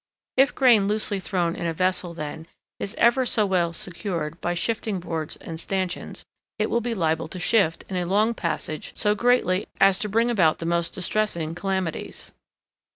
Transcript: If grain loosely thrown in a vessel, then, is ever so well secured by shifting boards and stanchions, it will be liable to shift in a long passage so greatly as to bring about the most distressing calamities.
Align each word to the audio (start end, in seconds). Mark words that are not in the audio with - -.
If 0.35 0.55
grain 0.55 0.87
loosely 0.87 1.19
thrown 1.19 1.55
in 1.55 1.67
a 1.67 1.75
vessel, 1.75 2.15
then, 2.15 2.47
is 2.79 2.95
ever 2.97 3.23
so 3.23 3.45
well 3.45 3.71
secured 3.71 4.41
by 4.41 4.55
shifting 4.55 4.99
boards 4.99 5.35
and 5.35 5.59
stanchions, 5.59 6.25
it 6.57 6.71
will 6.71 6.81
be 6.81 6.95
liable 6.95 7.27
to 7.27 7.37
shift 7.39 7.83
in 7.87 7.95
a 7.95 8.05
long 8.07 8.33
passage 8.33 8.93
so 8.95 9.13
greatly 9.13 9.67
as 9.79 9.99
to 9.99 10.09
bring 10.09 10.31
about 10.31 10.57
the 10.57 10.65
most 10.65 10.95
distressing 10.95 11.53
calamities. 11.53 12.31